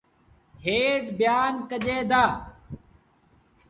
هيٺ 0.63 1.03
بيآن 1.17 1.53
ڪجين 1.69 2.01
دآ۔ 2.11 2.23